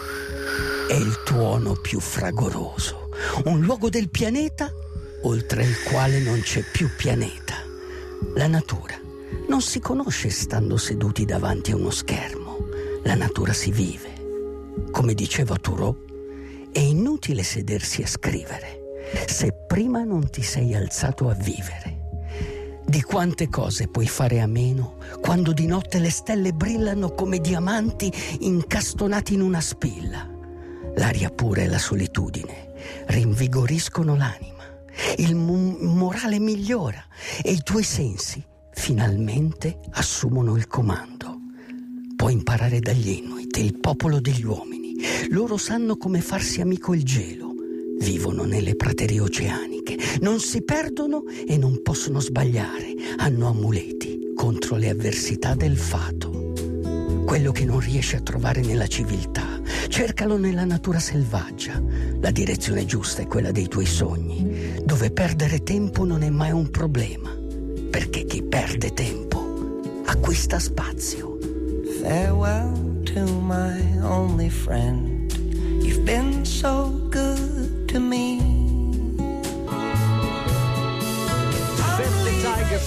e 0.88 0.96
il 0.96 1.22
tuono 1.26 1.74
più 1.74 2.00
fragoroso. 2.00 3.10
Un 3.44 3.60
luogo 3.60 3.90
del 3.90 4.08
pianeta 4.08 4.72
oltre 5.22 5.64
il 5.64 5.82
quale 5.82 6.20
non 6.20 6.40
c'è 6.40 6.62
più 6.62 6.88
pianeta. 6.96 7.54
La 8.34 8.46
natura 8.46 8.94
non 9.48 9.60
si 9.60 9.80
conosce 9.80 10.30
stando 10.30 10.76
seduti 10.76 11.24
davanti 11.24 11.72
a 11.72 11.76
uno 11.76 11.90
schermo. 11.90 12.68
La 13.02 13.14
natura 13.14 13.52
si 13.52 13.70
vive. 13.70 14.14
Come 14.90 15.14
diceva 15.14 15.56
Thoreau, 15.56 15.96
è 16.72 16.80
inutile 16.80 17.42
sedersi 17.42 18.02
a 18.02 18.06
scrivere 18.06 18.84
se 19.26 19.52
prima 19.52 20.02
non 20.02 20.28
ti 20.30 20.42
sei 20.42 20.74
alzato 20.74 21.28
a 21.28 21.34
vivere. 21.34 22.04
Di 22.84 23.02
quante 23.02 23.48
cose 23.48 23.88
puoi 23.88 24.06
fare 24.06 24.40
a 24.40 24.46
meno 24.46 24.96
quando 25.20 25.52
di 25.52 25.66
notte 25.66 25.98
le 25.98 26.10
stelle 26.10 26.52
brillano 26.52 27.10
come 27.10 27.38
diamanti 27.38 28.12
incastonati 28.40 29.34
in 29.34 29.40
una 29.40 29.60
spilla. 29.60 30.28
L'aria 30.94 31.30
pura 31.30 31.62
e 31.62 31.66
la 31.66 31.78
solitudine 31.78 32.72
rinvigoriscono 33.06 34.16
l'anima, 34.16 34.55
il 35.18 35.34
mo- 35.34 35.76
morale 35.80 36.38
migliora 36.38 37.04
e 37.42 37.52
i 37.52 37.62
tuoi 37.62 37.82
sensi 37.82 38.44
finalmente 38.72 39.80
assumono 39.92 40.56
il 40.56 40.66
comando. 40.66 41.38
Puoi 42.14 42.32
imparare 42.32 42.80
dagli 42.80 43.08
Inuit, 43.08 43.56
il 43.58 43.78
popolo 43.78 44.20
degli 44.20 44.44
uomini. 44.44 44.94
Loro 45.30 45.56
sanno 45.56 45.96
come 45.96 46.20
farsi 46.20 46.60
amico 46.60 46.94
il 46.94 47.02
gelo. 47.02 47.54
Vivono 47.98 48.44
nelle 48.44 48.76
praterie 48.76 49.20
oceaniche, 49.20 49.96
non 50.20 50.38
si 50.40 50.62
perdono 50.62 51.24
e 51.46 51.56
non 51.56 51.82
possono 51.82 52.20
sbagliare. 52.20 52.94
Hanno 53.16 53.48
amuleti 53.48 54.32
contro 54.34 54.76
le 54.76 54.90
avversità 54.90 55.54
del 55.54 55.76
fato. 55.76 56.52
Quello 57.24 57.52
che 57.52 57.64
non 57.64 57.80
riesci 57.80 58.16
a 58.16 58.20
trovare 58.20 58.60
nella 58.60 58.86
civiltà, 58.86 59.55
cercalo 59.88 60.36
nella 60.36 60.64
natura 60.64 60.98
selvaggia. 60.98 61.82
La 62.20 62.30
direzione 62.30 62.84
giusta 62.84 63.22
è 63.22 63.26
quella 63.26 63.50
dei 63.50 63.68
tuoi 63.68 63.86
sogni, 63.86 64.80
dove 64.84 65.10
perdere 65.10 65.62
tempo 65.62 66.04
non 66.04 66.22
è 66.22 66.30
mai 66.30 66.50
un 66.50 66.70
problema, 66.70 67.30
perché 67.90 68.24
chi 68.24 68.42
perde 68.42 68.92
tempo 68.92 69.80
acquista 70.06 70.58
spazio. 70.58 71.38
Farewell 72.00 73.02
to 73.04 73.24
my 73.42 73.80
only 74.02 74.48
friend. 74.48 75.32
You've 75.82 76.04
been 76.04 76.44
so 76.44 76.90
good 77.10 77.86
to 77.86 78.00
me. 78.00 78.35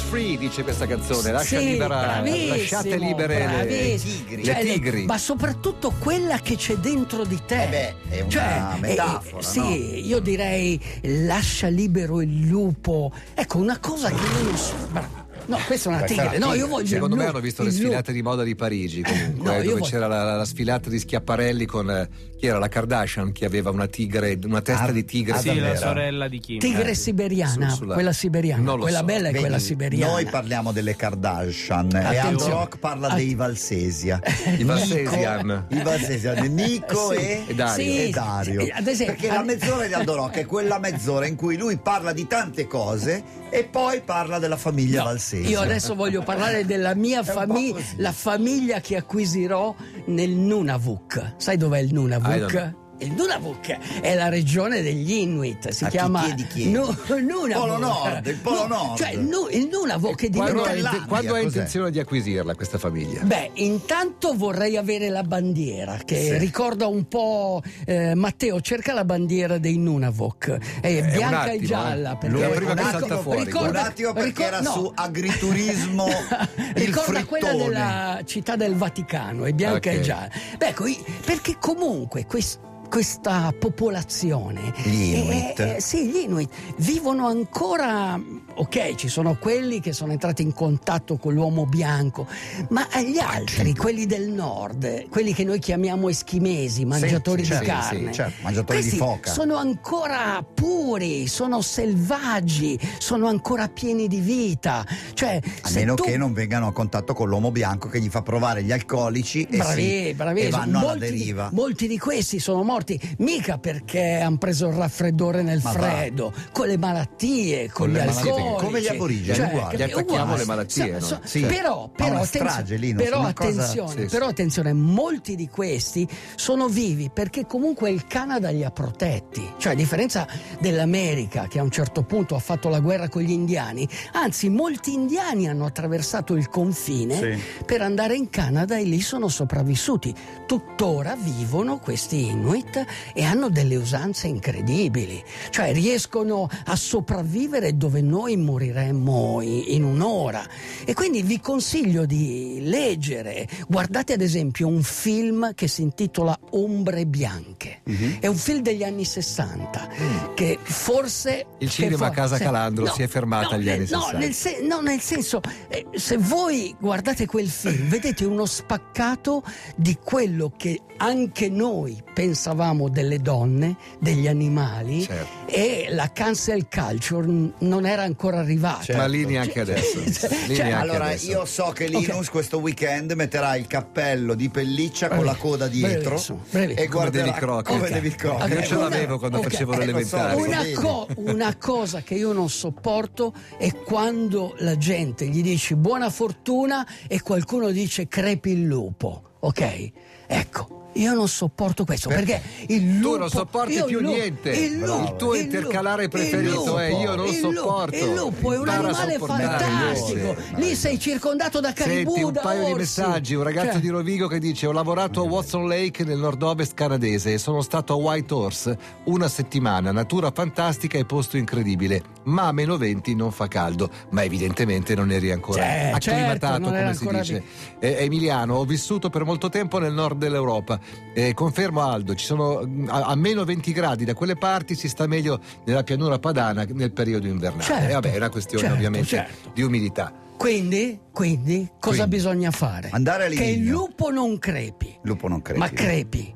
Free, 0.09 0.37
dice 0.37 0.63
questa 0.63 0.87
canzone. 0.87 1.31
Lascia 1.31 1.59
Sì, 1.59 1.65
libera, 1.69 2.21
lasciate 2.23 2.97
libere 2.97 3.63
le, 3.63 3.95
tigri. 3.97 4.35
le 4.37 4.43
Cioè, 4.43 4.59
tigri. 4.63 5.05
ma 5.05 5.19
soprattutto 5.19 5.93
quella 5.99 6.39
che 6.39 6.55
c'è 6.55 6.75
dentro 6.77 7.23
di 7.25 7.39
te. 7.45 7.63
Eh 7.63 7.67
beh, 7.67 7.95
è 8.09 8.21
una 8.21 8.29
Cioè, 8.29 8.79
metafora, 8.79 9.41
sì, 9.43 9.59
no? 9.59 9.69
io 9.69 10.19
direi 10.19 10.81
lascia 11.25 11.67
libero 11.67 12.21
il 12.21 12.47
lupo. 12.47 13.11
Ecco, 13.35 13.59
una 13.59 13.77
cosa 13.77 14.09
che 14.09 14.15
non 14.43 14.57
so. 14.57 15.18
No, 15.49 15.57
questa 15.65 15.89
è 15.89 15.93
una 15.93 16.03
è 16.03 16.07
tigre. 16.07 16.37
No, 16.37 16.53
io 16.53 16.67
voglio 16.67 16.85
Secondo 16.87 17.15
me 17.15 17.25
hanno 17.25 17.39
visto 17.39 17.63
le 17.63 17.71
sfilate 17.71 18.11
di 18.13 18.21
moda 18.21 18.43
di 18.43 18.55
Parigi 18.55 19.01
comunque, 19.01 19.43
No, 19.43 19.51
dove 19.57 19.63
voglio- 19.71 19.83
c'era 19.85 20.07
la, 20.07 20.23
la- 20.23 20.35
la 20.35 20.45
sfilata 20.45 20.89
di 20.89 20.99
Schiaparelli 20.99 21.65
con 21.65 21.89
eh, 21.89 22.07
chi 22.37 22.45
era 22.45 22.59
la 22.59 22.67
Kardashian 22.67 23.31
che 23.31 23.45
aveva 23.45 23.69
una 23.71 23.87
tigre, 23.87 24.37
una 24.43 24.61
testa 24.61 24.83
Ah, 24.85 24.91
di 24.91 25.03
tigre. 25.05 25.33
ah, 25.33 25.39
Sì, 25.39 25.57
la 25.59 25.75
sorella 25.75 26.27
di 26.27 26.39
Kim. 26.39 26.59
Tigre 26.59 26.91
Eh, 26.91 26.93
siberiana, 26.93 27.69
su- 27.69 27.75
sulla- 27.77 27.93
quella 27.95 28.13
siberiana, 28.13 28.61
Non 28.63 28.75
lo 28.75 28.81
quella 28.83 28.99
so. 28.99 29.05
bella 29.05 29.27
è 29.27 29.31
Vedi, 29.31 29.39
quella 29.39 29.59
siberiana. 29.59 30.11
Noi 30.13 30.25
parliamo 30.25 30.71
delle 30.71 30.95
Kardashian 30.95 31.89
e 31.93 31.97
Attenzione. 31.97 32.27
Aldo 32.27 32.47
Rock 32.49 32.77
parla 32.77 33.07
Att- 33.07 33.15
dei 33.15 33.33
Valsesia. 33.35 34.21
I 34.57 34.63
Valsesian. 34.63 35.65
I 35.69 35.81
Valsesian, 35.81 36.45
Nico 36.53 37.11
Sì. 37.11 37.17
e, 37.17 37.43
E 37.47 37.55
Dario. 37.55 37.83
Sì, 37.83 38.03
e 38.03 38.09
Dario. 38.09 38.61
sì, 38.63 38.69
ad 38.69 38.87
esempio- 38.87 39.15
Perché 39.15 39.35
la 39.35 39.43
mezz'ora 39.43 39.87
di 39.87 39.93
Aldo 39.93 40.15
Rock 40.15 40.37
è 40.37 40.45
quella 40.45 40.77
mezz'ora 40.79 41.25
in 41.25 41.35
cui 41.35 41.57
lui 41.57 41.77
parla 41.77 42.13
di 42.13 42.27
tante 42.27 42.67
cose 42.67 43.23
e 43.49 43.63
poi 43.63 44.01
parla 44.01 44.37
della 44.39 44.57
famiglia 44.57 44.99
No, 44.99 45.05
Valsesia. 45.05 45.38
Io 45.47 45.59
adesso 45.59 45.95
voglio 45.95 46.21
parlare 46.21 46.65
della 46.65 46.95
mia 46.95 47.23
famiglia, 47.23 47.79
la 47.97 48.11
famiglia 48.11 48.79
che 48.79 48.95
acquisirò 48.95 49.75
nel 50.05 50.31
Nunavuk. 50.31 51.33
Sai 51.37 51.57
dov'è 51.57 51.79
il 51.79 51.93
Nunavuk? 51.93 52.78
Il 53.01 53.13
Nunavuk 53.13 53.77
è 54.01 54.13
la 54.15 54.27
regione 54.29 54.81
degli 54.81 55.11
Inuit, 55.13 55.69
si 55.69 55.85
A 55.85 55.87
chi 55.87 55.97
chiama 55.97 56.23
chiedi, 56.23 56.47
chiedi. 56.47 56.71
Nu- 56.71 56.93
Nunavuk. 57.07 57.53
Polo 57.53 57.77
Nord, 57.77 58.25
il 58.27 58.35
Polo 58.35 58.67
Nord. 58.67 58.97
Cioè 58.97 59.11
il, 59.11 59.19
Nu- 59.21 59.47
il 59.49 59.69
Nunavuk 59.71 60.21
è 60.21 60.29
Quando, 60.29 60.29
diventato 60.29 60.41
ha, 60.41 60.51
Groenlandia, 60.65 60.91
inte- 60.97 61.07
quando 61.07 61.27
ha 61.29 61.31
cos'è? 61.35 61.43
intenzione 61.45 61.91
di 61.91 61.99
acquisirla 61.99 62.55
questa 62.55 62.77
famiglia? 62.77 63.21
Beh, 63.23 63.51
intanto 63.53 64.33
vorrei 64.35 64.75
avere 64.75 65.09
la 65.09 65.23
bandiera 65.23 65.97
che 66.03 66.21
Sì. 66.21 66.37
ricorda 66.37 66.87
un 66.87 67.07
po' 67.07 67.61
eh, 67.85 68.15
Matteo, 68.15 68.59
cerca 68.61 68.93
la 68.93 69.05
bandiera 69.05 69.57
dei 69.57 69.77
Nunavuk. 69.77 70.57
È 70.81 70.99
un 70.99 71.09
bianca 71.11 71.39
attimo, 71.41 71.53
e 71.55 71.65
gialla. 71.65 72.11
eh. 72.11 72.17
perché- 72.17 72.47
prima 72.49 72.73
che 72.73 72.81
un 72.83 72.89
salta 72.89 73.17
fuori, 73.19 73.51
un 73.51 73.75
attimo 73.75 74.11
perché 74.13 74.27
ricor- 74.27 74.45
era 74.47 74.59
no. 74.61 74.71
su 74.71 74.91
agriturismo 74.93 76.05
ricorda 76.75 77.23
quella 77.25 77.47
frittone. 77.47 77.63
della 77.69 78.21
città 78.25 78.55
del 78.55 78.75
Vaticano, 78.75 79.45
è 79.45 79.53
bianca 79.53 79.89
Ok. 79.89 79.95
e 79.95 80.01
gialla. 80.01 80.29
Beh, 80.57 80.67
ecco, 80.67 80.83
perché 81.25 81.55
comunque 81.59 82.25
quest- 82.25 82.59
questa 82.89 83.53
popolazione 83.57 84.73
Gli 84.83 85.13
eh, 85.13 85.17
Inuit. 85.19 85.59
eh, 85.59 85.75
sì, 85.79 86.07
gli 86.07 86.15
Inuit 86.23 86.49
vivono 86.77 87.27
ancora 87.27 88.19
ok, 88.55 88.95
ci 88.95 89.07
sono 89.07 89.37
quelli 89.37 89.79
che 89.79 89.93
sono 89.93 90.11
entrati 90.11 90.41
in 90.41 90.53
contatto 90.53 91.15
con 91.17 91.33
l'uomo 91.33 91.65
bianco, 91.65 92.27
ma 92.69 92.85
gli 93.01 93.17
altri, 93.19 93.73
quelli 93.73 94.05
del 94.05 94.29
nord, 94.29 95.07
quelli 95.09 95.33
che 95.33 95.45
noi 95.45 95.59
chiamiamo 95.59 96.09
eschimesi, 96.09 96.83
mangiatori 96.83 97.45
sì, 97.45 97.57
di 97.57 97.65
carne, 97.65 98.07
sì, 98.07 98.13
certo, 98.13 98.41
mangiatori 98.41 98.81
di 98.83 98.89
foca. 98.89 99.31
sono 99.31 99.55
ancora 99.55 100.43
puri, 100.53 101.27
sono 101.27 101.61
selvaggi, 101.61 102.77
sono 102.97 103.27
ancora 103.27 103.69
pieni 103.69 104.07
di 104.07 104.19
vita. 104.19 104.85
Cioè, 105.13 105.39
A 105.61 105.69
meno 105.71 105.93
tu- 105.95 106.03
che 106.03 106.17
non 106.17 106.33
vengano 106.33 106.67
a 106.67 106.73
contatto 106.73 107.13
con 107.13 107.29
l'uomo 107.29 107.51
bianco 107.51 107.87
che 107.87 108.01
gli 108.01 108.09
fa 108.09 108.23
provare 108.23 108.63
gli 108.63 108.71
alcolici 108.73 109.43
e, 109.49 109.57
Bravi, 109.57 109.81
si- 110.07 110.13
bravi, 110.15 110.41
e 110.41 110.49
vanno 110.49 110.79
alla 110.79 110.87
molti, 110.87 110.99
deriva. 110.99 111.49
molti 111.53 111.87
di 111.87 111.97
questi 111.97 112.39
sono 112.39 112.63
morti 112.63 112.77
mica 113.19 113.57
perché 113.57 114.15
hanno 114.15 114.37
preso 114.37 114.67
il 114.67 114.73
raffreddore 114.75 115.41
nel 115.41 115.59
Ma 115.63 115.71
va. 115.71 115.79
freddo, 115.79 116.33
con 116.51 116.67
le 116.67 116.77
malattie, 116.77 117.69
con, 117.71 117.87
Con 117.87 117.95
gli 117.95 117.99
alcolici. 117.99 118.65
come 118.65 118.81
gli 118.81 118.87
aborigeni, 118.87 119.39
uguali. 119.47 119.77
Gli 119.77 119.81
attacchiamo 119.81 120.21
uguali. 120.23 120.39
le 120.39 120.45
malattie, 120.45 121.01
So- 121.01 121.15
no? 121.15 121.21
Sì. 121.23 121.39
Però, 121.41 121.89
però, 121.95 122.09
una 122.11 122.19
attenzione, 122.21 122.49
strage 122.49 122.75
lì, 122.77 122.93
però 122.93 123.19
una 123.19 123.33
cosa- 123.33 123.49
attenzione, 123.49 123.89
Sì, 123.91 123.99
sì. 124.01 124.05
però 124.07 124.27
attenzione, 124.27 124.73
molti 124.73 125.35
di 125.35 125.47
questi 125.49 126.07
sono 126.35 126.67
vivi 126.67 127.09
perché 127.13 127.45
comunque 127.45 127.89
il 127.89 128.05
Canada 128.07 128.49
li 128.49 128.63
ha 128.63 128.71
protetti. 128.71 129.47
Cioè, 129.57 129.73
a 129.73 129.75
differenza 129.75 130.27
dell'America 130.59 131.47
che 131.47 131.59
a 131.59 131.63
un 131.63 131.71
certo 131.71 132.03
punto 132.03 132.35
ha 132.35 132.39
fatto 132.39 132.69
la 132.69 132.79
guerra 132.79 133.09
con 133.09 133.21
gli 133.21 133.31
indiani, 133.31 133.87
anzi 134.13 134.49
molti 134.49 134.93
indiani 134.93 135.47
hanno 135.47 135.65
attraversato 135.65 136.35
il 136.35 136.49
confine 136.49 137.15
Sì. 137.15 137.41
per 137.65 137.81
andare 137.81 138.15
in 138.15 138.29
Canada 138.29 138.77
e 138.77 138.83
lì 138.83 139.01
sono 139.01 139.27
sopravvissuti. 139.27 140.13
Tuttora 140.45 141.15
vivono 141.19 141.79
questi 141.79 142.27
Inuit 142.27 142.68
e 143.13 143.23
hanno 143.23 143.49
delle 143.49 143.75
usanze 143.75 144.27
incredibili, 144.27 145.23
cioè 145.49 145.73
riescono 145.73 146.49
a 146.65 146.75
sopravvivere 146.75 147.75
dove 147.75 148.01
noi 148.01 148.37
moriremmo 148.37 149.41
in, 149.41 149.83
un'ora. 149.83 150.45
E 150.85 150.93
quindi 150.93 151.23
vi 151.23 151.39
consiglio 151.39 152.05
di 152.05 152.59
leggere, 152.63 153.47
guardate 153.67 154.13
ad 154.13 154.21
esempio 154.21 154.67
un 154.67 154.83
film 154.83 155.53
che 155.55 155.67
si 155.67 155.81
intitola 155.81 156.37
Ombre 156.51 157.05
Bianche, 157.05 157.81
è 158.19 158.27
un 158.27 158.35
film 158.35 158.61
degli 158.61 158.83
anni 158.83 159.05
60 159.05 159.89
che 160.35 160.57
forse... 160.61 161.45
Il 161.59 161.69
cinema 161.69 162.07
a 162.07 162.11
Casa 162.11 162.37
se- 162.37 162.43
Calandro 162.43 162.85
si 162.87 163.01
è 163.01 163.07
fermato 163.07 163.55
agli 163.55 163.65
nel- 163.65 163.79
anni 163.79 163.89
no, 163.89 163.99
60. 164.01 164.17
nel 164.17 164.33
se- 164.33 164.59
no, 164.61 164.79
nel 164.81 164.99
senso, 164.99 165.41
eh, 165.67 165.85
se 165.93 166.17
voi 166.17 166.75
guardate 166.79 167.25
quel 167.25 167.49
film, 167.49 167.87
vedete 167.87 168.25
uno 168.25 168.45
spaccato 168.45 169.43
di 169.75 169.97
quello 170.03 170.51
che 170.55 170.79
anche 170.97 171.49
noi 171.49 172.01
pensavamo 172.13 172.58
delle 172.89 173.19
donne, 173.19 173.75
degli 173.99 174.27
animali, 174.27 175.03
Certo. 175.03 175.27
e 175.51 175.87
la 175.91 176.11
cancel 176.11 176.67
culture 176.69 177.25
non 177.59 177.85
era 177.85 178.03
ancora 178.03 178.39
arrivata. 178.39 178.95
Ma 178.97 179.05
lì 179.05 179.25
neanche 179.25 179.61
adesso. 179.61 179.99
Cioè, 180.19 180.29
Lì 180.47 180.55
cioè, 180.55 180.65
neanche 180.65 180.73
Allora, 180.73 181.05
adesso. 181.05 181.29
io 181.31 181.45
so 181.45 181.71
che 181.73 181.87
Linus 181.87 182.25
Ok. 182.27 182.31
questo 182.31 182.59
weekend 182.59 183.11
metterà 183.13 183.55
il 183.55 183.67
cappello 183.67 184.33
di 184.33 184.49
pelliccia 184.49 185.07
con 185.09 185.23
la 185.25 185.35
coda 185.35 185.67
dietro 185.67 186.21
brevissimo. 186.49 186.79
e 186.81 186.87
guarderà 186.87 187.61
come. 187.61 187.89
David 187.89 188.15
Crockett. 188.15 188.53
Io 188.59 188.63
ce 188.63 188.75
l'avevo 188.75 189.17
quando 189.19 189.37
ok. 189.37 189.43
facevo 189.49 189.73
so, 189.73 189.79
l'elementare. 189.79 190.33
so. 190.33 190.45
Una, 190.45 190.63
co- 190.75 191.07
una 191.15 191.55
cosa 191.57 192.01
che 192.01 192.15
io 192.15 192.31
non 192.33 192.49
sopporto 192.49 193.33
è 193.57 193.73
quando 193.73 194.55
la 194.59 194.77
gente 194.77 195.25
gli 195.27 195.41
dice 195.41 195.75
buona 195.75 196.09
fortuna 196.09 196.85
e 197.07 197.21
qualcuno 197.21 197.69
dice 197.71 198.07
crepi 198.07 198.51
il 198.51 198.63
lupo. 198.65 199.23
ok? 199.39 199.91
Ecco. 200.27 200.88
Io 200.93 201.13
non 201.13 201.27
sopporto 201.27 201.85
questo 201.85 202.09
perché 202.09 202.41
il 202.67 202.97
lupo. 202.97 203.13
Tu 203.13 203.17
non 203.19 203.29
sopporti 203.29 203.83
più 203.85 203.97
il 203.99 204.03
lupo- 204.03 204.15
niente. 204.15 204.49
Il, 204.51 204.71
Il 204.73 204.79
lupo, 204.79 205.15
tuo 205.17 205.35
il 205.35 205.41
intercalare 205.43 206.03
lupo, 206.03 206.17
preferito 206.17 206.63
il 206.79 206.79
è 206.79 206.87
io 206.89 207.15
non 207.15 207.27
il 207.27 207.33
sopporto. 207.35 207.95
Il 207.95 208.13
lupo 208.15 208.53
è 208.53 208.57
un 208.57 208.69
animale 208.69 209.13
il 209.13 209.19
fantastico. 209.19 210.35
Lì 210.55 210.75
sei 210.75 210.99
circondato 210.99 211.59
da 211.59 211.73
caribù, 211.73 212.11
Senti 212.13 212.23
un 212.23 212.39
paio 212.41 212.59
di 212.65 212.71
orsi. 212.71 212.77
messaggi, 212.77 213.35
un 213.35 213.43
ragazzo 213.43 213.71
Cioè, 213.73 213.81
di 213.81 213.89
Rovigo 213.89 214.27
che 214.27 214.39
dice 214.39 214.67
ho 214.67 214.71
lavorato 214.71 215.21
a 215.21 215.23
Watson 215.23 215.67
Lake 215.67 216.03
nel 216.03 216.17
nord-ovest 216.17 216.73
canadese 216.73 217.33
e 217.33 217.37
sono 217.37 217.61
stato 217.61 217.93
a 217.93 217.95
White 217.95 218.33
Horse 218.33 218.77
una 219.05 219.27
settimana, 219.27 219.91
natura 219.91 220.31
fantastica 220.31 220.97
e 220.97 221.05
posto 221.05 221.37
incredibile, 221.37 222.01
ma 222.23 222.47
a 222.47 222.51
meno 222.51 222.77
20 222.77 223.15
non 223.15 223.31
fa 223.31 223.47
caldo, 223.47 223.89
ma 224.09 224.23
evidentemente 224.23 224.95
non 224.95 225.11
eri 225.11 225.31
ancora 225.31 225.61
Cioè, 225.61 225.91
acclimatato 225.93 226.53
certo, 226.53 226.69
non 226.69 226.75
era 226.75 226.95
come 226.95 227.23
si 227.23 227.33
dice. 227.33 227.43
Eh, 227.79 227.97
Emiliano, 228.03 228.55
ho 228.55 228.65
vissuto 228.65 229.09
per 229.09 229.23
molto 229.23 229.49
tempo 229.49 229.77
nel 229.79 229.93
nord 229.93 230.17
dell'Europa, 230.17 230.78
Eh, 231.13 231.33
confermo 231.33 231.81
Aldo, 231.81 232.15
ci 232.15 232.25
sono 232.25 232.61
mm, 232.65 232.87
a, 232.89 233.05
a 233.05 233.15
meno 233.15 233.43
20 233.43 233.71
gradi 233.71 234.05
da 234.05 234.13
quelle 234.13 234.35
parti 234.35 234.75
si 234.75 234.87
sta 234.89 235.07
meglio 235.07 235.39
nella 235.65 235.83
pianura 235.83 236.19
padana 236.19 236.65
nel 236.69 236.91
periodo 236.91 237.27
invernale. 237.27 237.63
Certo, 237.63 237.89
Eh, 237.89 237.93
vabbè, 237.93 238.13
è 238.13 238.17
una 238.17 238.29
questione 238.29 238.59
certo, 238.61 238.75
ovviamente 238.75 239.07
certo. 239.07 239.51
di 239.53 239.61
umidità. 239.61 240.13
Quindi, 240.37 240.99
quindi, 241.11 241.69
cosa 241.79 241.97
Quindi. 241.97 242.15
bisogna 242.15 242.51
fare? 242.51 242.89
Andare 242.93 243.29
Che 243.29 243.43
il 243.43 243.65
lupo 243.65 244.09
non 244.09 244.39
crepi, 244.39 244.97
Lupo 245.03 245.27
non 245.27 245.41
crepi. 245.41 245.59
ma 245.59 245.69
crepi 245.69 246.33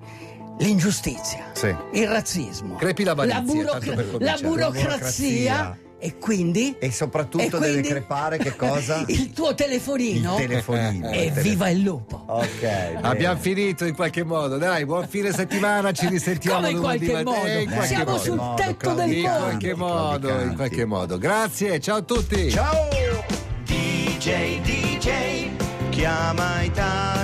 l'ingiustizia, 0.60 1.50
Sì. 1.54 1.74
il 1.94 2.08
razzismo, 2.08 2.76
Crepi 2.76 3.04
l'avarizia, 3.04 3.42
burocra- 3.42 3.80
tanto 3.80 4.18
per 4.18 4.22
la 4.22 4.38
burocrazia, 4.42 4.42
La 4.42 4.48
burocrazia. 4.48 5.78
E 6.04 6.18
quindi 6.20 6.76
E 6.80 6.92
soprattutto 6.92 7.44
e 7.44 7.50
deve 7.50 7.70
quindi- 7.72 7.88
crepare 7.88 8.38
che 8.38 8.56
cosa? 8.58 9.04
il 9.08 9.32
tuo 9.32 9.56
telefonino 9.56 10.38
Il 10.38 10.48
telefonino. 10.48 11.10
e 11.12 11.26
Il 11.26 11.32
viva 11.32 11.70
il 11.70 11.80
lupo. 11.80 12.24
Ok. 12.28 12.60
bene. 12.60 13.00
Abbiamo 13.02 13.40
finito 13.40 13.86
in 13.86 13.96
qualche 13.96 14.24
modo, 14.24 14.58
dai, 14.58 14.86
buon 14.86 15.08
fine 15.08 15.32
settimana, 15.32 15.92
ci 15.94 16.08
risentiamo 16.08 16.58
Come 16.58 16.70
in 16.72 16.78
lunedì 16.78 17.06
qualche 17.08 17.24
modo? 17.24 17.46
Eh, 17.48 17.62
in 17.62 17.70
qualche 17.70 17.88
Siamo 17.88 18.04
modo. 18.12 18.18
sul 18.18 18.36
modo, 18.36 18.62
tetto 18.62 18.94
del 18.94 19.12
In 19.14 19.22
mondo. 19.24 19.40
qualche 19.40 19.76
modo, 19.76 20.30
in 20.42 20.56
qualche 20.56 20.86
modo. 20.86 21.18
Grazie, 21.18 21.80
ciao 21.80 21.96
a 21.98 22.02
tutti. 22.02 22.50
Ciao! 22.52 22.90
DJ, 23.66 24.60
DJ, 24.62 25.50
chiama 25.90 26.62
Italia. 26.64 27.23